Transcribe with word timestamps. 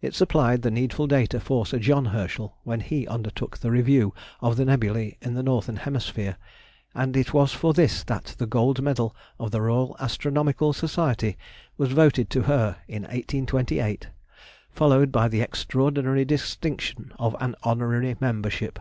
It 0.00 0.14
supplied 0.14 0.62
the 0.62 0.70
needful 0.70 1.08
data 1.08 1.40
for 1.40 1.66
Sir 1.66 1.80
John 1.80 2.04
Herschel 2.14 2.56
when 2.62 2.78
he 2.78 3.08
undertook 3.08 3.58
the 3.58 3.72
review 3.72 4.14
of 4.40 4.56
the 4.56 4.62
nebulæ 4.64 5.16
of 5.26 5.34
the 5.34 5.42
northern 5.42 5.74
hemisphere; 5.78 6.36
and 6.94 7.16
it 7.16 7.34
was 7.34 7.52
for 7.52 7.74
this 7.74 8.04
that 8.04 8.36
the 8.38 8.46
Gold 8.46 8.80
Medal 8.80 9.12
of 9.40 9.50
the 9.50 9.60
Royal 9.60 9.96
Astronomical 9.98 10.72
Society 10.72 11.36
was 11.76 11.90
voted 11.90 12.30
to 12.30 12.42
her 12.42 12.76
in 12.86 13.02
1828, 13.02 14.06
followed 14.70 15.10
by 15.10 15.26
the 15.26 15.40
extraordinary 15.40 16.24
distinction 16.24 17.12
of 17.18 17.34
an 17.40 17.56
Honorary 17.64 18.14
Membership. 18.20 18.78